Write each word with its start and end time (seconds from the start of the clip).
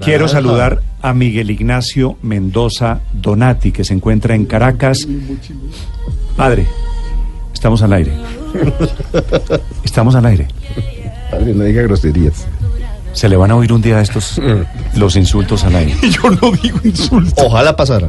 Quiero 0.00 0.28
saludar 0.28 0.82
a 1.00 1.12
Miguel 1.14 1.50
Ignacio 1.50 2.16
Mendoza 2.22 3.00
Donati, 3.12 3.72
que 3.72 3.84
se 3.84 3.94
encuentra 3.94 4.34
en 4.34 4.46
Caracas. 4.46 5.06
Padre, 6.36 6.66
estamos 7.52 7.82
al 7.82 7.92
aire. 7.92 8.12
Estamos 9.84 10.14
al 10.14 10.26
aire. 10.26 10.48
Padre, 11.30 11.54
no 11.54 11.64
diga 11.64 11.82
groserías. 11.82 12.46
Se 13.12 13.28
le 13.28 13.36
van 13.36 13.50
a 13.50 13.56
oír 13.56 13.72
un 13.72 13.82
día 13.82 14.00
estos 14.00 14.40
los 14.96 15.16
insultos 15.16 15.64
al 15.64 15.76
aire. 15.76 15.94
Yo 16.02 16.30
no 16.30 16.50
digo 16.62 16.80
insultos. 16.82 17.44
Ojalá 17.44 17.76
pasara. 17.76 18.08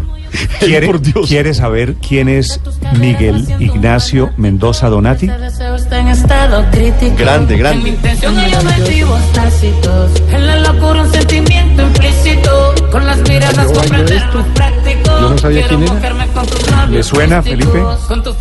¿Quiere, 0.60 0.88
Por 0.88 1.02
Dios. 1.02 1.28
¿Quiere 1.28 1.54
saber 1.54 1.96
quién 1.96 2.30
es 2.30 2.60
Miguel 3.00 3.46
Ignacio 3.60 4.32
Mendoza 4.38 4.90
Donati? 4.90 5.30
Grande, 7.18 7.58
grande. 7.58 7.90
Intención 7.90 8.36
y 8.36 8.54
objetivos 8.54 9.32
tácitos. 9.34 10.12
En 10.32 10.48
la 10.48 10.60
locura 10.60 11.04
un 11.04 11.12
sentimiento 11.12 11.82
implícito. 11.84 12.76
Con 12.92 13.06
las 13.06 13.18
miradas 13.28 13.68
Yo 13.68 13.74
comprender 13.74 14.24
no 15.30 15.38
sabía 15.38 15.68
quién 15.68 15.84
era. 15.84 16.88
¿Le 16.90 17.04
suena, 17.04 17.42
Felipe? 17.42 17.84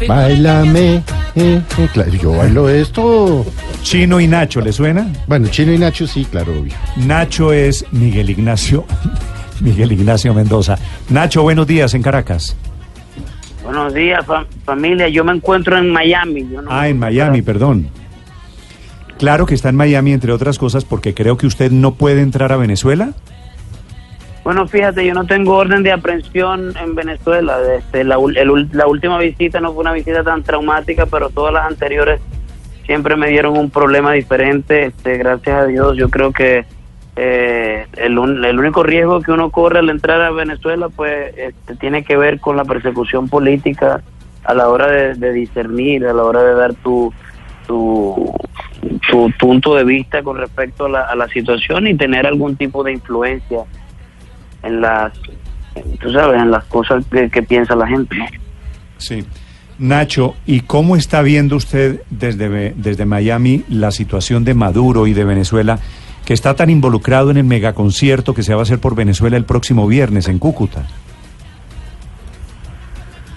Bailame. 0.06 1.02
Eh, 1.34 1.62
eh, 1.78 1.88
claro, 1.92 2.10
yo 2.10 2.32
bailo 2.32 2.68
esto. 2.68 3.44
Chino 3.82 4.20
y 4.20 4.26
Nacho, 4.26 4.60
¿le 4.60 4.72
suena? 4.72 5.06
Bueno, 5.26 5.48
Chino 5.48 5.72
y 5.72 5.78
Nacho 5.78 6.06
sí, 6.06 6.24
claro, 6.24 6.52
obvio. 6.52 6.74
Nacho 6.96 7.52
es 7.52 7.84
Miguel 7.92 8.30
Ignacio. 8.30 8.84
Miguel 9.60 9.92
Ignacio 9.92 10.34
Mendoza. 10.34 10.76
Nacho, 11.08 11.42
buenos 11.42 11.66
días 11.66 11.94
en 11.94 12.02
Caracas. 12.02 12.56
Buenos 13.72 13.94
días, 13.94 14.26
fa- 14.26 14.44
familia. 14.66 15.08
Yo 15.08 15.24
me 15.24 15.32
encuentro 15.32 15.78
en 15.78 15.88
Miami. 15.88 16.46
Yo 16.52 16.60
no 16.60 16.70
Ah, 16.70 16.88
en 16.88 16.98
Miami, 16.98 17.40
perdón. 17.40 17.88
Claro 19.18 19.46
que 19.46 19.54
está 19.54 19.70
en 19.70 19.76
Miami, 19.76 20.12
entre 20.12 20.30
otras 20.30 20.58
cosas, 20.58 20.84
porque 20.84 21.14
creo 21.14 21.38
que 21.38 21.46
usted 21.46 21.70
no 21.72 21.94
puede 21.94 22.20
entrar 22.20 22.52
a 22.52 22.58
Venezuela. 22.58 23.12
Bueno, 24.44 24.68
fíjate, 24.68 25.06
yo 25.06 25.14
no 25.14 25.24
tengo 25.24 25.54
orden 25.56 25.82
de 25.82 25.90
aprehensión 25.90 26.74
en 26.76 26.94
Venezuela. 26.94 27.56
Este, 27.78 28.04
la, 28.04 28.16
el 28.36 28.68
la 28.72 28.86
última 28.86 29.16
visita 29.18 29.58
no 29.58 29.72
fue 29.72 29.80
una 29.80 29.92
visita 29.94 30.22
tan 30.22 30.42
traumática, 30.42 31.06
pero 31.06 31.30
todas 31.30 31.54
las 31.54 31.64
anteriores 31.66 32.20
siempre 32.84 33.16
me 33.16 33.28
dieron 33.28 33.56
un 33.56 33.70
problema 33.70 34.12
diferente. 34.12 34.84
Este, 34.84 35.16
gracias 35.16 35.56
a 35.62 35.64
Dios, 35.64 35.96
yo 35.96 36.10
creo 36.10 36.30
que 36.30 36.66
eh, 37.16 37.86
el, 37.96 38.18
un- 38.18 38.44
el 38.44 38.58
único 38.58 38.82
riesgo 38.82 39.20
que 39.20 39.32
uno 39.32 39.50
corre 39.50 39.80
al 39.80 39.90
entrar 39.90 40.20
a 40.22 40.30
Venezuela, 40.30 40.88
pues, 40.88 41.34
este, 41.36 41.76
tiene 41.76 42.04
que 42.04 42.16
ver 42.16 42.40
con 42.40 42.56
la 42.56 42.64
persecución 42.64 43.28
política 43.28 44.02
a 44.44 44.54
la 44.54 44.68
hora 44.68 44.88
de, 45.14 45.32
discernir, 45.32 46.06
a 46.06 46.12
la 46.12 46.24
hora 46.24 46.42
de 46.42 46.54
dar 46.54 46.74
tu 46.74 47.12
tu, 47.66 48.34
tu 49.08 49.30
punto 49.38 49.76
de 49.76 49.84
vista 49.84 50.22
con 50.24 50.36
respecto 50.36 50.86
a 50.86 50.88
la, 50.88 51.00
a 51.02 51.14
la 51.14 51.28
situación 51.28 51.86
y 51.86 51.94
tener 51.94 52.26
algún 52.26 52.56
tipo 52.56 52.82
de 52.82 52.92
influencia 52.92 53.60
en 54.64 54.80
las, 54.80 55.12
tú 56.00 56.10
sabes, 56.12 56.42
en 56.42 56.50
las 56.50 56.64
cosas 56.64 57.04
que, 57.06 57.30
que 57.30 57.42
piensa 57.44 57.76
la 57.76 57.86
gente. 57.86 58.16
Sí. 58.98 59.24
Nacho, 59.78 60.34
¿y 60.44 60.60
cómo 60.60 60.96
está 60.96 61.22
viendo 61.22 61.54
usted 61.56 62.02
desde, 62.10 62.72
desde 62.76 63.04
Miami 63.06 63.64
la 63.68 63.90
situación 63.92 64.44
de 64.44 64.54
Maduro 64.54 65.06
y 65.06 65.12
de 65.12 65.24
Venezuela, 65.24 65.78
que 66.24 66.34
está 66.34 66.54
tan 66.54 66.70
involucrado 66.70 67.30
en 67.30 67.36
el 67.36 67.44
megaconcierto 67.44 68.34
que 68.34 68.42
se 68.42 68.54
va 68.54 68.60
a 68.60 68.62
hacer 68.62 68.78
por 68.78 68.94
Venezuela 68.94 69.36
el 69.36 69.44
próximo 69.44 69.86
viernes 69.86 70.28
en 70.28 70.38
Cúcuta? 70.38 70.86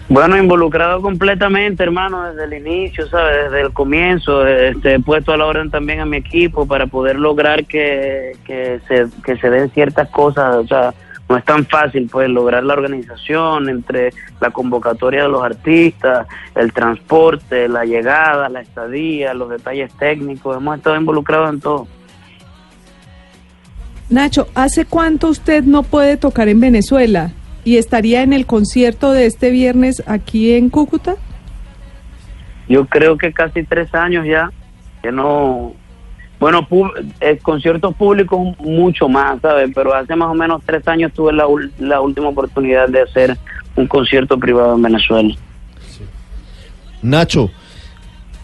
Bueno, 0.08 0.38
involucrado 0.38 1.02
completamente, 1.02 1.82
hermano, 1.82 2.30
desde 2.30 2.44
el 2.44 2.66
inicio, 2.66 3.08
¿sabes? 3.08 3.46
Desde 3.46 3.62
el 3.62 3.74
comienzo, 3.74 4.46
este, 4.46 4.94
he 4.94 5.00
puesto 5.00 5.34
a 5.34 5.38
la 5.38 5.46
orden 5.46 5.72
también 5.72 6.00
a 6.00 6.06
mi 6.06 6.18
equipo 6.18 6.68
para 6.68 6.86
poder 6.86 7.16
lograr 7.18 7.66
que, 7.66 8.34
que, 8.46 8.80
se, 8.88 9.08
que 9.24 9.36
se 9.38 9.50
den 9.50 9.72
ciertas 9.72 10.08
cosas, 10.10 10.58
o 10.58 10.68
sea, 10.68 10.94
no 11.28 11.38
es 11.38 11.44
tan 11.44 11.66
fácil, 11.66 12.08
pues, 12.12 12.30
lograr 12.30 12.64
la 12.64 12.74
organización 12.74 13.68
entre 13.68 14.14
la 14.40 14.52
convocatoria 14.52 15.24
de 15.24 15.30
los 15.30 15.44
artistas, 15.44 16.28
el 16.54 16.72
transporte, 16.72 17.68
la 17.68 17.84
llegada, 17.84 18.48
la 18.48 18.62
estadía, 18.62 19.34
los 19.34 19.50
detalles 19.50 19.92
técnicos, 19.94 20.56
hemos 20.56 20.78
estado 20.78 20.98
involucrados 20.98 21.50
en 21.50 21.60
todo. 21.62 21.88
Nacho, 24.10 24.48
¿hace 24.54 24.86
cuánto 24.86 25.30
usted 25.30 25.64
no 25.64 25.84
puede 25.84 26.18
tocar 26.18 26.48
en 26.48 26.60
Venezuela 26.60 27.32
y 27.64 27.78
estaría 27.78 28.22
en 28.22 28.34
el 28.34 28.46
concierto 28.46 29.12
de 29.12 29.26
este 29.26 29.50
viernes 29.50 30.04
aquí 30.06 30.54
en 30.54 30.70
Cúcuta? 30.70 31.16
Yo 32.70 32.86
creo 32.86 33.18
que 33.18 33.34
casi 33.34 33.64
tres 33.64 33.94
años 33.94 34.26
ya, 34.26 34.52
que 35.02 35.12
no... 35.12 35.74
Bueno, 36.40 36.68
eh, 37.22 37.40
conciertos 37.42 37.96
públicos 37.96 38.40
mucho 38.60 39.08
más, 39.08 39.40
¿sabes? 39.42 39.72
Pero 39.74 39.96
hace 39.96 40.16
más 40.16 40.30
o 40.30 40.36
menos 40.36 40.62
tres 40.66 40.86
años 40.88 41.14
tuve 41.14 41.32
la, 41.34 41.46
la 41.80 42.02
última 42.02 42.28
oportunidad 42.28 42.90
de 42.90 43.02
hacer 43.02 43.38
un 43.76 43.88
concierto 43.88 44.38
privado 44.38 44.76
en 44.76 44.82
Venezuela. 44.82 45.34
Nacho, 47.02 47.50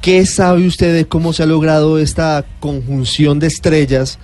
¿qué 0.02 0.26
sabe 0.26 0.66
usted 0.66 0.96
de 0.96 1.06
cómo 1.06 1.34
se 1.34 1.44
ha 1.44 1.46
logrado 1.46 2.00
esta 2.00 2.46
conjunción 2.60 3.40
de 3.40 3.48
estrellas 3.48 4.20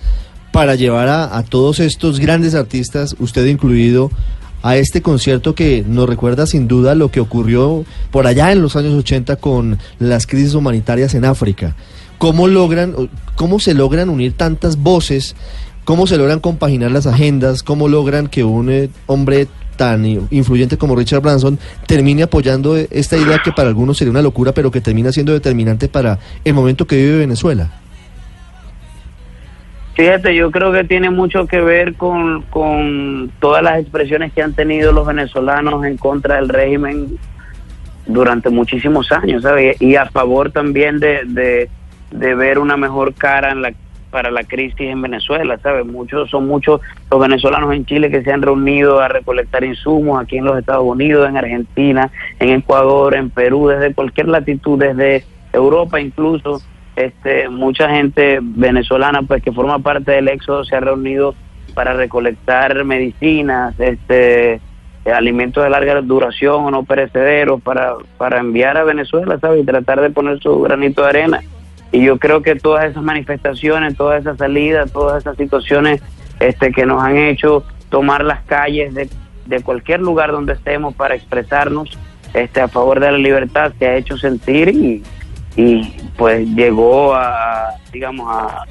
para 0.58 0.74
llevar 0.74 1.06
a, 1.06 1.40
todos 1.44 1.78
estos 1.78 2.18
grandes 2.18 2.56
artistas, 2.56 3.14
usted 3.20 3.46
incluido, 3.46 4.10
a 4.60 4.76
este 4.76 5.02
concierto 5.02 5.54
que 5.54 5.84
nos 5.86 6.08
recuerda 6.08 6.48
sin 6.48 6.66
duda 6.66 6.96
lo 6.96 7.12
que 7.12 7.20
ocurrió 7.20 7.84
por 8.10 8.26
allá 8.26 8.50
en 8.50 8.60
los 8.60 8.74
años 8.74 8.92
80 8.92 9.36
con 9.36 9.78
las 10.00 10.26
crisis 10.26 10.54
humanitarias 10.54 11.14
en 11.14 11.26
África? 11.26 11.76
¿Cómo 12.18 12.48
logran, 12.48 13.08
cómo 13.36 13.60
se 13.60 13.72
logran 13.72 14.08
unir 14.08 14.32
tantas 14.32 14.78
voces? 14.78 15.36
¿Cómo 15.84 16.08
se 16.08 16.16
logran 16.16 16.40
compaginar 16.40 16.90
las 16.90 17.06
agendas? 17.06 17.62
¿Cómo 17.62 17.86
logran 17.86 18.26
que 18.26 18.42
un 18.42 18.68
eh, 18.68 18.90
hombre 19.06 19.46
tan 19.76 20.04
influyente 20.32 20.76
como 20.76 20.96
Richard 20.96 21.22
Branson 21.22 21.56
termine 21.86 22.24
apoyando 22.24 22.76
eh, 22.76 22.88
esta 22.90 23.16
idea 23.16 23.40
que 23.44 23.52
para 23.52 23.68
algunos 23.68 23.96
sería 23.96 24.10
una 24.10 24.22
locura, 24.22 24.52
pero 24.54 24.72
que 24.72 24.80
termina 24.80 25.12
siendo 25.12 25.32
determinante 25.34 25.86
para 25.86 26.18
el 26.44 26.52
momento 26.52 26.84
que 26.84 26.96
vive 26.96 27.18
Venezuela? 27.18 27.70
Fíjate, 29.98 30.32
yo 30.32 30.52
creo 30.52 30.70
que 30.70 30.84
tiene 30.84 31.10
mucho 31.10 31.48
que 31.48 31.60
ver 31.60 31.94
con, 31.94 32.42
con 32.42 33.32
todas 33.40 33.64
las 33.64 33.80
expresiones 33.80 34.32
que 34.32 34.42
han 34.42 34.54
tenido 34.54 34.92
los 34.92 35.04
venezolanos 35.04 35.84
en 35.84 35.96
contra 35.96 36.36
del 36.36 36.48
régimen 36.48 37.18
durante 38.06 38.48
muchísimos 38.48 39.10
años, 39.10 39.42
¿sabes? 39.42 39.82
Y 39.82 39.96
a 39.96 40.06
favor 40.06 40.52
también 40.52 41.00
de, 41.00 41.22
de, 41.24 41.68
de 42.12 42.34
ver 42.36 42.60
una 42.60 42.76
mejor 42.76 43.12
cara 43.12 43.50
en 43.50 43.60
la, 43.60 43.72
para 44.12 44.30
la 44.30 44.44
crisis 44.44 44.82
en 44.82 45.02
Venezuela, 45.02 45.58
¿sabes? 45.64 45.84
Muchos, 45.84 46.30
son 46.30 46.46
muchos 46.46 46.80
los 47.10 47.20
venezolanos 47.20 47.74
en 47.74 47.84
Chile 47.84 48.08
que 48.08 48.22
se 48.22 48.32
han 48.32 48.42
reunido 48.42 49.00
a 49.00 49.08
recolectar 49.08 49.64
insumos 49.64 50.22
aquí 50.22 50.38
en 50.38 50.44
los 50.44 50.56
Estados 50.60 50.84
Unidos, 50.84 51.28
en 51.28 51.36
Argentina, 51.36 52.08
en 52.38 52.50
Ecuador, 52.50 53.16
en 53.16 53.30
Perú, 53.30 53.66
desde 53.66 53.92
cualquier 53.92 54.28
latitud, 54.28 54.78
desde 54.78 55.24
Europa 55.52 56.00
incluso 56.00 56.62
este 56.98 57.48
mucha 57.48 57.88
gente 57.88 58.40
venezolana 58.42 59.22
pues 59.22 59.42
que 59.42 59.52
forma 59.52 59.78
parte 59.78 60.12
del 60.12 60.28
éxodo 60.28 60.64
se 60.64 60.74
ha 60.74 60.80
reunido 60.80 61.34
para 61.74 61.92
recolectar 61.92 62.84
medicinas 62.84 63.78
este 63.78 64.60
alimentos 65.14 65.64
de 65.64 65.70
larga 65.70 66.02
duración 66.02 66.64
o 66.64 66.70
no 66.70 66.82
perecederos 66.82 67.62
para 67.62 67.94
para 68.16 68.40
enviar 68.40 68.76
a 68.76 68.84
Venezuela 68.84 69.38
sabes 69.38 69.62
y 69.62 69.64
tratar 69.64 70.00
de 70.00 70.10
poner 70.10 70.38
su 70.40 70.60
granito 70.60 71.02
de 71.02 71.08
arena. 71.08 71.40
Y 71.92 72.04
yo 72.04 72.18
creo 72.18 72.42
que 72.42 72.56
todas 72.56 72.90
esas 72.90 73.02
manifestaciones 73.02 73.96
todas 73.96 74.20
esas 74.20 74.36
salidas 74.36 74.92
todas 74.92 75.22
esas 75.22 75.36
situaciones 75.36 76.02
este 76.40 76.72
que 76.72 76.84
nos 76.84 77.02
han 77.02 77.16
hecho 77.16 77.64
tomar 77.88 78.24
las 78.24 78.42
calles 78.42 78.92
de, 78.92 79.08
de 79.46 79.62
cualquier 79.62 80.00
lugar 80.00 80.32
donde 80.32 80.52
estemos 80.52 80.94
para 80.94 81.14
expresarnos 81.14 81.96
este 82.34 82.60
a 82.60 82.68
favor 82.68 83.00
de 83.00 83.12
la 83.12 83.18
libertad 83.18 83.72
se 83.78 83.86
ha 83.86 83.96
hecho 83.96 84.18
sentir 84.18 84.68
y 84.68 85.02
y 85.58 85.82
pues 86.16 86.46
llegó 86.50 87.14
a 87.14 87.70
digamos 87.92 88.28
a, 88.30 88.62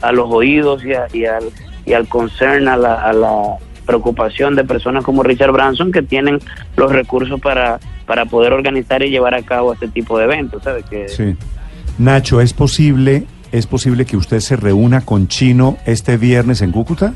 a 0.00 0.12
los 0.12 0.28
oídos 0.30 0.82
y, 0.84 0.94
a- 0.94 1.06
y 1.12 1.26
al 1.26 1.44
y 1.84 1.92
al 1.92 2.08
concern 2.08 2.66
a 2.68 2.76
la, 2.76 2.94
a 3.02 3.12
la 3.12 3.42
preocupación 3.84 4.56
de 4.56 4.64
personas 4.64 5.04
como 5.04 5.22
Richard 5.22 5.52
Branson 5.52 5.92
que 5.92 6.02
tienen 6.02 6.40
los 6.76 6.90
recursos 6.90 7.38
para 7.40 7.78
para 8.06 8.24
poder 8.24 8.52
organizar 8.54 9.02
y 9.02 9.10
llevar 9.10 9.34
a 9.34 9.42
cabo 9.42 9.72
este 9.74 9.88
tipo 9.88 10.16
de 10.18 10.24
eventos 10.24 10.62
sabes 10.64 10.84
que 10.86 11.08
Sí. 11.08 11.36
Nacho, 11.98 12.40
¿es 12.40 12.52
posible, 12.52 13.26
¿es 13.52 13.66
posible 13.66 14.04
que 14.06 14.16
usted 14.16 14.40
se 14.40 14.56
reúna 14.56 15.02
con 15.02 15.28
Chino 15.28 15.76
este 15.86 16.16
viernes 16.16 16.62
en 16.62 16.72
Cúcuta? 16.72 17.12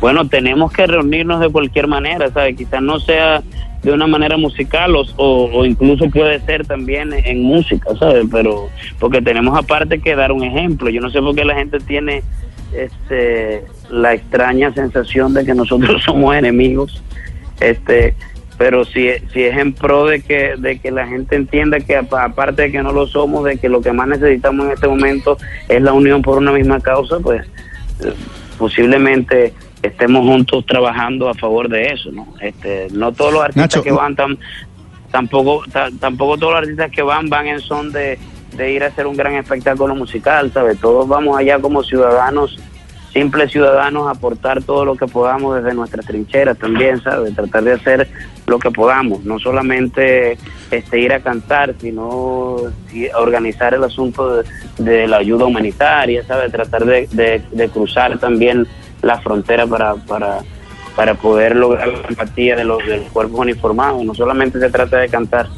bueno, 0.00 0.28
tenemos 0.28 0.72
que 0.72 0.86
reunirnos 0.86 1.40
de 1.40 1.48
cualquier 1.48 1.86
manera, 1.88 2.30
¿sabes? 2.30 2.56
Quizás 2.56 2.82
no 2.82 3.00
sea 3.00 3.42
de 3.86 3.92
una 3.92 4.08
manera 4.08 4.36
musical 4.36 4.96
o, 4.96 5.64
incluso 5.64 6.10
puede 6.10 6.40
ser 6.40 6.66
también 6.66 7.12
en 7.12 7.40
música, 7.40 7.94
¿sabes? 7.96 8.24
Pero 8.32 8.68
porque 8.98 9.22
tenemos 9.22 9.56
aparte 9.56 10.00
que 10.00 10.16
dar 10.16 10.32
un 10.32 10.42
ejemplo. 10.42 10.90
Yo 10.90 11.00
no 11.00 11.08
sé 11.08 11.20
por 11.20 11.36
qué 11.36 11.44
la 11.44 11.54
gente 11.54 11.78
tiene 11.78 12.24
este 12.76 13.62
la 13.88 14.14
extraña 14.14 14.74
sensación 14.74 15.34
de 15.34 15.44
que 15.44 15.54
nosotros 15.54 16.02
somos 16.04 16.34
enemigos. 16.34 17.00
Este, 17.60 18.16
pero 18.58 18.84
si, 18.84 19.08
si 19.32 19.44
es 19.44 19.56
en 19.56 19.72
pro 19.72 20.06
de 20.06 20.20
que, 20.20 20.54
de 20.58 20.80
que 20.80 20.90
la 20.90 21.06
gente 21.06 21.36
entienda 21.36 21.78
que 21.78 21.94
aparte 21.94 22.62
de 22.62 22.72
que 22.72 22.82
no 22.82 22.90
lo 22.90 23.06
somos, 23.06 23.44
de 23.44 23.56
que 23.56 23.68
lo 23.68 23.82
que 23.82 23.92
más 23.92 24.08
necesitamos 24.08 24.66
en 24.66 24.72
este 24.72 24.88
momento 24.88 25.38
es 25.68 25.80
la 25.80 25.92
unión 25.92 26.22
por 26.22 26.38
una 26.38 26.50
misma 26.50 26.80
causa, 26.80 27.20
pues 27.20 27.46
eh, 28.04 28.12
posiblemente 28.58 29.54
estemos 29.86 30.22
juntos 30.26 30.64
trabajando 30.66 31.28
a 31.28 31.34
favor 31.34 31.68
de 31.68 31.92
eso, 31.92 32.10
¿no? 32.12 32.28
Este, 32.40 32.88
no 32.92 33.12
todos 33.12 33.32
los 33.32 33.42
artistas 33.42 33.82
que 33.82 33.92
van 33.92 34.16
tampoco 35.10 35.64
tampoco 36.00 36.36
todos 36.36 36.52
los 36.52 36.62
artistas 36.62 36.90
que 36.90 37.02
van 37.02 37.28
van 37.28 37.46
en 37.46 37.60
son 37.60 37.92
de, 37.92 38.18
de 38.56 38.72
ir 38.72 38.82
a 38.82 38.88
hacer 38.88 39.06
un 39.06 39.16
gran 39.16 39.34
espectáculo 39.34 39.94
musical, 39.94 40.50
¿sabes? 40.52 40.78
Todos 40.80 41.08
vamos 41.08 41.38
allá 41.38 41.58
como 41.58 41.82
ciudadanos 41.82 42.58
simples 43.16 43.50
ciudadanos 43.50 44.14
aportar 44.14 44.62
todo 44.62 44.84
lo 44.84 44.94
que 44.94 45.06
podamos 45.06 45.56
desde 45.56 45.74
nuestras 45.74 46.04
trincheras 46.04 46.58
también, 46.58 47.02
¿sabes? 47.02 47.34
Tratar 47.34 47.64
de 47.64 47.72
hacer 47.72 48.08
lo 48.46 48.58
que 48.58 48.70
podamos, 48.70 49.24
no 49.24 49.38
solamente 49.38 50.36
este, 50.70 51.00
ir 51.00 51.14
a 51.14 51.20
cantar, 51.20 51.74
sino 51.80 52.56
organizar 53.18 53.72
el 53.72 53.84
asunto 53.84 54.42
de, 54.76 55.08
la 55.08 55.16
ayuda 55.16 55.46
humanitaria, 55.46 56.24
¿sabes? 56.24 56.52
Tratar 56.52 56.84
de, 56.84 57.70
cruzar 57.72 58.18
también 58.18 58.66
la 59.02 59.20
frontera 59.20 59.66
para, 59.66 59.94
para, 59.94 60.38
para 60.94 61.14
poder 61.14 61.56
lograr 61.56 61.88
la 61.88 62.08
empatía 62.08 62.56
de 62.56 62.64
los, 62.64 62.84
de 62.86 62.98
los 62.98 63.08
cuerpos 63.10 63.40
uniformados, 63.40 64.04
no 64.04 64.14
solamente 64.14 64.58
se 64.58 64.70
trata 64.70 64.98
de 64.98 65.08
cantar. 65.08 65.48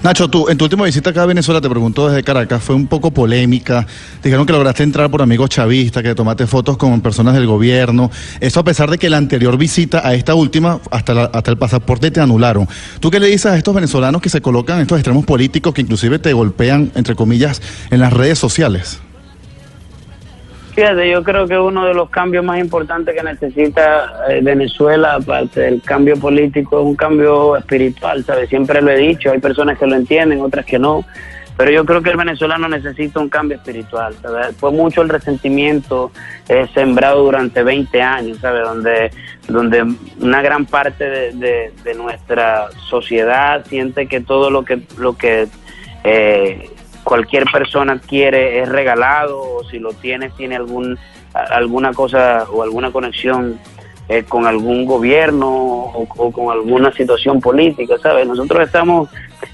Nacho, 0.00 0.28
tú, 0.28 0.48
en 0.48 0.56
tu 0.56 0.64
última 0.64 0.84
visita 0.84 1.10
acá 1.10 1.24
a 1.24 1.26
Venezuela, 1.26 1.60
te 1.60 1.68
pregunto 1.68 2.08
desde 2.08 2.22
Caracas, 2.22 2.62
fue 2.62 2.76
un 2.76 2.86
poco 2.86 3.10
polémica. 3.10 3.84
Dijeron 4.22 4.46
que 4.46 4.52
lograste 4.52 4.84
entrar 4.84 5.10
por 5.10 5.20
amigos 5.22 5.50
chavistas, 5.50 6.04
que 6.04 6.14
tomaste 6.14 6.46
fotos 6.46 6.76
con 6.76 7.00
personas 7.00 7.34
del 7.34 7.48
gobierno. 7.48 8.08
Eso 8.38 8.60
a 8.60 8.64
pesar 8.64 8.88
de 8.90 8.98
que 8.98 9.10
la 9.10 9.16
anterior 9.16 9.58
visita 9.58 10.06
a 10.06 10.14
esta 10.14 10.36
última, 10.36 10.78
hasta, 10.92 11.24
hasta 11.24 11.50
el 11.50 11.58
pasaporte 11.58 12.12
te 12.12 12.20
anularon. 12.20 12.68
¿Tú 13.00 13.10
qué 13.10 13.18
le 13.18 13.26
dices 13.26 13.46
a 13.46 13.56
estos 13.56 13.74
venezolanos 13.74 14.22
que 14.22 14.28
se 14.28 14.40
colocan 14.40 14.76
en 14.76 14.82
estos 14.82 14.98
extremos 14.98 15.26
políticos 15.26 15.74
que 15.74 15.80
inclusive 15.80 16.20
te 16.20 16.32
golpean, 16.32 16.92
entre 16.94 17.16
comillas, 17.16 17.60
en 17.90 17.98
las 17.98 18.12
redes 18.12 18.38
sociales? 18.38 19.00
Fíjate, 20.78 21.10
yo 21.10 21.24
creo 21.24 21.48
que 21.48 21.58
uno 21.58 21.84
de 21.86 21.92
los 21.92 22.08
cambios 22.08 22.44
más 22.44 22.60
importantes 22.60 23.12
que 23.12 23.20
necesita 23.20 24.12
eh, 24.28 24.38
Venezuela, 24.40 25.14
aparte 25.14 25.62
del 25.62 25.82
cambio 25.82 26.16
político, 26.20 26.78
es 26.78 26.86
un 26.86 26.94
cambio 26.94 27.56
espiritual, 27.56 28.24
¿sabes? 28.24 28.48
Siempre 28.48 28.80
lo 28.80 28.92
he 28.92 28.96
dicho, 28.96 29.32
hay 29.32 29.40
personas 29.40 29.76
que 29.76 29.88
lo 29.88 29.96
entienden, 29.96 30.40
otras 30.40 30.64
que 30.64 30.78
no, 30.78 31.04
pero 31.56 31.72
yo 31.72 31.84
creo 31.84 32.00
que 32.00 32.10
el 32.10 32.16
venezolano 32.16 32.68
necesita 32.68 33.18
un 33.18 33.28
cambio 33.28 33.56
espiritual, 33.56 34.14
¿sabes? 34.22 34.54
Fue 34.56 34.70
mucho 34.70 35.02
el 35.02 35.08
resentimiento 35.08 36.12
eh, 36.48 36.68
sembrado 36.72 37.24
durante 37.24 37.64
20 37.64 38.00
años, 38.00 38.38
¿sabes? 38.38 38.62
Donde, 38.62 39.10
donde 39.48 39.84
una 40.20 40.42
gran 40.42 40.64
parte 40.64 41.32
de, 41.32 41.72
de, 41.82 41.94
nuestra 41.96 42.68
sociedad 42.88 43.66
siente 43.66 44.06
que 44.06 44.20
todo 44.20 44.48
lo 44.48 44.64
que, 44.64 44.80
lo 44.96 45.16
que 45.16 45.48
eh, 46.04 46.70
cualquier 47.08 47.44
persona 47.50 47.98
quiere 47.98 48.60
es 48.60 48.68
regalado 48.68 49.40
o 49.40 49.64
si 49.64 49.78
lo 49.78 49.94
tiene 49.94 50.28
tiene 50.28 50.56
algún 50.56 50.98
alguna 51.32 51.94
cosa 51.94 52.44
o 52.52 52.62
alguna 52.62 52.90
conexión 52.90 53.58
eh, 54.10 54.24
con 54.24 54.46
algún 54.46 54.84
gobierno 54.84 55.48
o, 55.48 56.32
con 56.32 56.50
alguna 56.50 56.92
situación 56.92 57.40
política, 57.40 57.96
¿sabes? 58.02 58.26
Nosotros 58.26 58.62
estamos 58.62 59.08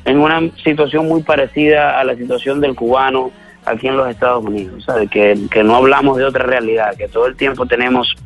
en 0.05 0.19
una 0.19 0.41
situación 0.65 1.07
muy 1.07 1.23
parecida 1.23 2.01
a 2.01 2.05
la 2.05 2.17
situación 2.17 2.61
del 2.61 2.75
cubano 2.75 3.31
aquí 3.65 3.87
en 3.87 3.97
los 3.97 4.09
Estados 4.09 4.45
Unidos, 4.45 4.85
¿sabes? 4.85 5.09
Que, 5.09 5.39
que 5.49 5.63
no 5.63 5.77
hablamos 5.77 6.19
de 6.19 6.25
otra 6.25 6.45
realidad, 6.45 6.97
que 6.97 7.07
todo 7.07 7.27
el 7.27 7.37
tiempo 7.37 7.67
tenemos 7.67 8.17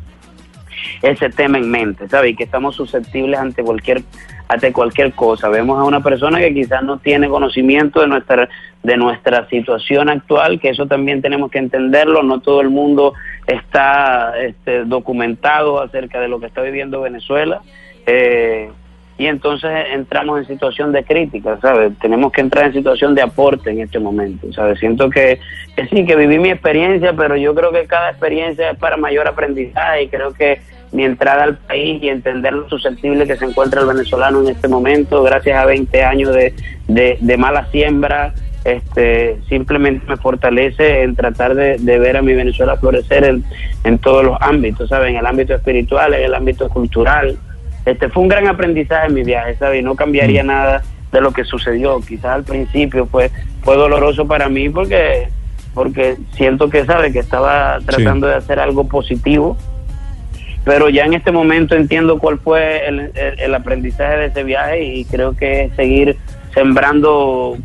ese 1.03 1.31
tema 1.31 1.59
en 1.59 1.71
mente, 1.71 2.09
¿sabes? 2.09 2.33
Y 2.33 2.37
que 2.37 2.45
estamos 2.45 2.77
susceptibles 2.77 3.39
ante 3.39 3.63
cualquier 3.63 4.03
ante 4.49 4.73
cualquier 4.73 5.13
cosa. 5.13 5.49
Vemos 5.49 5.79
a 5.79 5.85
una 5.85 6.03
persona 6.03 6.39
que 6.39 6.55
quizás 6.55 6.83
no 6.83 6.99
tiene 6.99 7.29
conocimiento 7.29 8.01
de 8.01 8.07
nuestra 8.09 8.49
de 8.83 8.97
nuestra 8.97 9.47
situación 9.49 10.09
actual, 10.09 10.61
que 10.61 10.71
eso 10.71 10.87
también 10.87 11.21
tenemos 11.21 11.51
que 11.51 11.59
entenderlo, 11.59 12.23
no 12.23 12.41
todo 12.41 12.61
el 12.61 12.71
mundo 12.71 13.13
está 13.47 14.33
este, 14.41 14.85
documentado 14.85 15.81
acerca 15.81 16.21
de 16.21 16.29
lo 16.29 16.41
que 16.41 16.47
está 16.47 16.63
viviendo 16.63 17.03
Venezuela. 17.03 17.61
Eh, 18.07 18.71
y 19.19 19.27
entonces 19.27 19.71
entramos 19.93 20.39
en 20.39 20.47
situación 20.47 20.93
de 20.93 21.03
crítica, 21.03 21.59
¿sabes? 21.61 21.93
Tenemos 21.99 22.31
que 22.31 22.41
entrar 22.41 22.67
en 22.67 22.73
situación 22.73 23.17
de 23.17 23.23
aporte 23.23 23.71
en 23.71 23.81
este 23.81 23.99
momento, 23.99 24.53
¿sabes? 24.53 24.79
Siento 24.79 25.11
que, 25.11 25.41
que 25.75 25.87
sí, 25.89 26.07
que 26.07 26.15
viví 26.15 26.39
mi 26.39 26.51
experiencia, 26.51 27.13
pero 27.15 27.37
yo 27.37 27.53
creo 27.53 27.73
que 27.73 27.85
cada 27.87 28.11
experiencia 28.11 28.71
es 28.71 28.79
para 28.79 28.97
mayor 28.97 29.27
aprendizaje 29.27 30.05
y 30.05 30.09
creo 30.09 30.33
que 30.33 30.61
mi 30.93 31.05
entrada 31.05 31.43
al 31.43 31.59
país 31.59 32.01
y 32.01 32.09
entender 32.09 32.53
lo 32.53 32.69
susceptible 32.69 33.27
que 33.27 33.37
se 33.37 33.45
encuentra 33.45 33.81
el 33.81 33.89
venezolano 33.89 34.41
en 34.41 34.49
este 34.51 34.69
momento, 34.69 35.25
gracias 35.25 35.59
a 35.59 35.67
20 35.67 36.05
años 36.05 36.33
de, 36.33 36.55
de, 36.87 37.37
mala 37.37 37.67
siembra, 37.73 38.33
este, 38.65 39.37
simplemente 39.49 40.07
me 40.09 40.17
fortalece 40.17 41.03
en 41.03 41.17
tratar 41.17 41.57
de, 41.57 41.77
ver 41.99 42.17
a 42.17 42.23
mi 42.23 42.35
Venezuela 42.35 42.77
florecer 42.77 43.25
en, 43.25 43.45
en 43.83 43.99
todos 43.99 44.25
los 44.25 44.37
ámbitos, 44.41 44.89
¿sabes? 44.89 45.11
En 45.11 45.17
el 45.17 45.27
ámbito 45.27 45.55
espiritual, 45.55 46.15
en 46.15 46.25
el 46.25 46.35
ámbito 46.35 46.69
cultural. 46.69 47.37
Este 47.89 48.09
fue 48.09 48.23
un 48.23 48.29
gran 48.29 48.47
aprendizaje 48.47 49.07
en 49.07 49.15
mi 49.15 49.23
viaje, 49.23 49.57
¿sabes? 49.57 49.81
Y 49.81 49.83
no 49.83 49.95
cambiaría 49.95 50.43
mm. 50.45 50.47
nada 50.47 50.83
de 51.11 51.21
lo 51.21 51.33
que 51.33 51.45
sucedió. 51.45 52.01
Quizás 52.01 52.33
al 52.33 52.45
principio 52.45 53.07
fue, 53.07 53.31
fue 53.63 53.77
doloroso 53.77 54.27
para 54.27 54.49
mí 54.49 54.69
porque, 54.69 55.29
porque 55.75 56.17
siento 56.35 56.69
que, 56.69 56.85
¿sabes? 56.85 57.13
Que 57.13 57.21
estaba 57.21 57.79
tratando 57.85 58.27
de 58.27 58.35
hacer 58.35 58.61
algo 58.61 58.85
positivo 58.89 59.57
pero 60.69 60.91
ya 60.91 61.07
en 61.07 61.15
este 61.15 61.33
momento 61.33 61.75
entiendo 61.75 62.19
cuál 62.19 62.39
fue 62.39 62.87
el, 62.87 63.55
aprendizaje 63.55 64.19
de 64.19 64.27
ese 64.27 64.45
viaje 64.45 64.85
y 64.85 65.07
creo 65.07 65.35
que 65.35 65.65
es 65.65 65.77
seguir 65.77 66.19
sembrando 66.53 67.57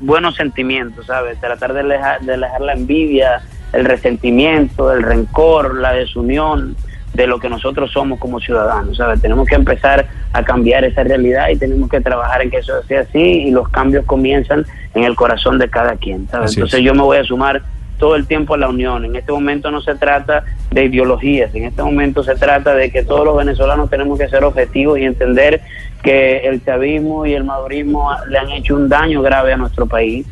buenos 0.00 0.34
sentimientos, 0.34 1.06
¿sabes? 1.06 1.38
Tratar 1.38 1.72
de 1.72 1.84
dejar, 1.84 2.20
de 2.22 2.36
dejar 2.36 2.60
la 2.60 2.72
envidia, 2.72 3.42
el 3.72 3.84
resentimiento, 3.84 4.92
el 4.92 5.04
rencor, 5.04 5.76
la 5.76 5.92
desunión 5.92 6.74
de 7.14 7.26
lo 7.26 7.38
que 7.38 7.48
nosotros 7.48 7.90
somos 7.90 8.18
como 8.18 8.40
ciudadanos, 8.40 8.96
¿sabes? 8.96 9.20
Tenemos 9.20 9.46
que 9.46 9.54
empezar 9.54 10.06
a 10.32 10.42
cambiar 10.42 10.84
esa 10.84 11.02
realidad 11.04 11.48
y 11.50 11.56
tenemos 11.56 11.90
que 11.90 12.00
trabajar 12.00 12.42
en 12.42 12.50
que 12.50 12.58
eso 12.58 12.82
sea 12.84 13.02
así 13.02 13.18
y 13.18 13.50
los 13.50 13.68
cambios 13.68 14.04
comienzan 14.06 14.64
en 14.94 15.04
el 15.04 15.14
corazón 15.14 15.58
de 15.58 15.68
cada 15.68 15.96
quien, 15.96 16.26
¿sabes? 16.28 16.54
Entonces 16.54 16.80
yo 16.80 16.94
me 16.94 17.02
voy 17.02 17.18
a 17.18 17.24
sumar 17.24 17.62
todo 17.98 18.16
el 18.16 18.26
tiempo 18.26 18.54
a 18.54 18.58
la 18.58 18.68
unión. 18.68 19.04
En 19.04 19.14
este 19.14 19.30
momento 19.30 19.70
no 19.70 19.80
se 19.80 19.94
trata 19.94 20.44
de 20.70 20.86
ideologías, 20.86 21.54
en 21.54 21.66
este 21.66 21.82
momento 21.82 22.24
se 22.24 22.34
trata 22.34 22.74
de 22.74 22.90
que 22.90 23.04
todos 23.04 23.24
los 23.24 23.36
venezolanos 23.36 23.90
tenemos 23.90 24.18
que 24.18 24.28
ser 24.28 24.42
objetivos 24.42 24.98
y 24.98 25.04
entender 25.04 25.60
que 26.02 26.38
el 26.38 26.64
chavismo 26.64 27.26
y 27.26 27.34
el 27.34 27.44
madurismo 27.44 28.10
le 28.28 28.38
han 28.38 28.50
hecho 28.50 28.74
un 28.74 28.88
daño 28.88 29.22
grave 29.22 29.52
a 29.52 29.56
nuestro 29.56 29.86
país. 29.86 30.26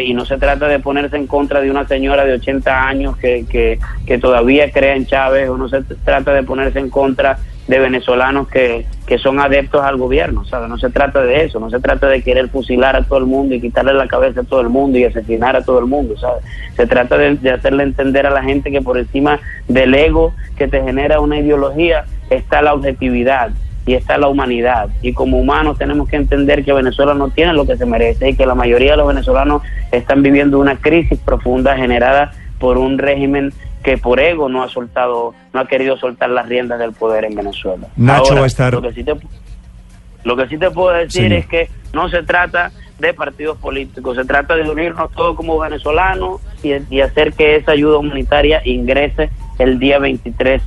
Y 0.00 0.12
no 0.12 0.24
se 0.24 0.38
trata 0.38 0.66
de 0.66 0.80
ponerse 0.80 1.16
en 1.16 1.28
contra 1.28 1.60
de 1.60 1.70
una 1.70 1.86
señora 1.86 2.24
de 2.24 2.32
80 2.32 2.88
años 2.88 3.16
que, 3.16 3.46
que, 3.48 3.78
que 4.06 4.18
todavía 4.18 4.72
crea 4.72 4.96
en 4.96 5.06
Chávez, 5.06 5.48
o 5.48 5.56
no 5.56 5.68
se 5.68 5.82
trata 6.04 6.32
de 6.32 6.42
ponerse 6.42 6.80
en 6.80 6.90
contra 6.90 7.38
de 7.68 7.78
venezolanos 7.78 8.48
que, 8.48 8.86
que 9.06 9.18
son 9.18 9.38
adeptos 9.38 9.84
al 9.84 9.96
gobierno, 9.96 10.44
¿sabes? 10.46 10.68
No 10.68 10.78
se 10.78 10.90
trata 10.90 11.22
de 11.22 11.44
eso, 11.44 11.60
no 11.60 11.70
se 11.70 11.78
trata 11.78 12.08
de 12.08 12.22
querer 12.22 12.48
fusilar 12.48 12.96
a 12.96 13.04
todo 13.04 13.18
el 13.20 13.26
mundo 13.26 13.54
y 13.54 13.60
quitarle 13.60 13.92
la 13.94 14.08
cabeza 14.08 14.40
a 14.40 14.44
todo 14.44 14.62
el 14.62 14.68
mundo 14.68 14.98
y 14.98 15.04
asesinar 15.04 15.54
a 15.54 15.62
todo 15.62 15.78
el 15.78 15.86
mundo, 15.86 16.16
¿sabes? 16.18 16.42
Se 16.76 16.86
trata 16.86 17.16
de 17.16 17.50
hacerle 17.50 17.84
entender 17.84 18.26
a 18.26 18.30
la 18.30 18.42
gente 18.42 18.72
que 18.72 18.82
por 18.82 18.98
encima 18.98 19.38
del 19.68 19.94
ego 19.94 20.34
que 20.56 20.66
te 20.66 20.82
genera 20.82 21.20
una 21.20 21.38
ideología 21.38 22.04
está 22.30 22.62
la 22.62 22.74
objetividad 22.74 23.50
y 23.88 23.94
está 23.94 24.18
la 24.18 24.28
humanidad. 24.28 24.90
Y 25.00 25.14
como 25.14 25.38
humanos 25.38 25.78
tenemos 25.78 26.10
que 26.10 26.16
entender 26.16 26.62
que 26.62 26.74
Venezuela 26.74 27.14
no 27.14 27.30
tiene 27.30 27.54
lo 27.54 27.66
que 27.66 27.78
se 27.78 27.86
merece 27.86 28.28
y 28.28 28.36
que 28.36 28.44
la 28.44 28.54
mayoría 28.54 28.90
de 28.90 28.98
los 28.98 29.08
venezolanos 29.08 29.62
están 29.90 30.22
viviendo 30.22 30.58
una 30.58 30.76
crisis 30.76 31.18
profunda 31.18 31.74
generada 31.74 32.32
por 32.58 32.76
un 32.76 32.98
régimen 32.98 33.50
que 33.82 33.96
por 33.96 34.20
ego 34.20 34.50
no 34.50 34.62
ha 34.62 34.68
soltado, 34.68 35.32
no 35.54 35.60
ha 35.60 35.66
querido 35.66 35.96
soltar 35.96 36.28
las 36.28 36.46
riendas 36.46 36.78
del 36.78 36.92
poder 36.92 37.24
en 37.24 37.34
Venezuela. 37.34 37.88
Nacho 37.96 38.34
va 38.34 38.42
a 38.42 38.46
estar. 38.46 38.74
Lo 38.74 38.82
que 38.82 38.92
sí 38.92 39.02
te, 39.02 39.14
lo 40.22 40.36
que 40.36 40.48
sí 40.48 40.58
te 40.58 40.70
puedo 40.70 40.94
decir 40.94 41.32
es 41.32 41.46
que 41.46 41.70
no 41.94 42.10
se 42.10 42.22
trata 42.24 42.70
de 42.98 43.14
partidos 43.14 43.56
políticos, 43.56 44.16
se 44.16 44.26
trata 44.26 44.54
de 44.54 44.68
unirnos 44.68 45.10
todos 45.12 45.34
como 45.34 45.58
venezolanos 45.58 46.42
y, 46.62 46.72
y 46.94 47.00
hacer 47.00 47.32
que 47.32 47.56
esa 47.56 47.72
ayuda 47.72 47.96
humanitaria 47.96 48.60
ingrese 48.66 49.30
el 49.58 49.78
día 49.78 49.98
23 49.98 50.60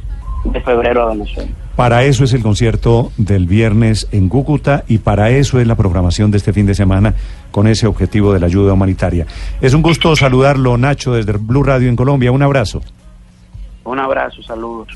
de 0.46 0.62
febrero 0.62 1.04
a 1.04 1.10
Venezuela. 1.10 1.52
Para 1.76 2.04
eso 2.04 2.24
es 2.24 2.34
el 2.34 2.44
concierto 2.44 3.12
del 3.18 3.48
viernes 3.48 4.08
en 4.12 4.30
Cúcuta 4.30 4.84
y 4.88 5.00
para 5.00 5.30
eso 5.30 5.60
es 5.60 5.68
la 5.68 5.76
programación 5.76 6.30
de 6.30 6.38
este 6.38 6.54
fin 6.54 6.66
de 6.66 6.76
semana 6.76 7.14
con 7.52 7.68
ese 7.68 7.88
objetivo 7.88 8.34
de 8.34 8.40
la 8.40 8.48
ayuda 8.48 8.74
humanitaria. 8.74 9.26
Es 9.62 9.74
un 9.74 9.82
gusto 9.82 10.16
saludarlo, 10.16 10.78
Nacho, 10.78 11.14
desde 11.14 11.34
Blue 11.34 11.64
Radio 11.64 11.90
en 11.90 11.96
Colombia. 11.96 12.32
Un 12.32 12.44
abrazo. 12.44 12.82
Un 13.84 14.00
abrazo, 14.00 14.44
saludos. 14.44 14.90